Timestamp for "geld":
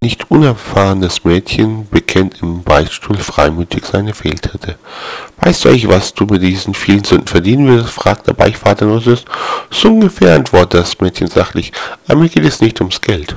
13.00-13.36